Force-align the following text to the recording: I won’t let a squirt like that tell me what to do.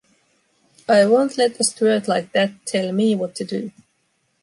I 0.89 1.05
won’t 1.05 1.37
let 1.37 1.59
a 1.59 1.63
squirt 1.63 2.07
like 2.07 2.31
that 2.31 2.65
tell 2.65 2.91
me 2.91 3.13
what 3.13 3.35
to 3.35 3.43
do. 3.43 3.71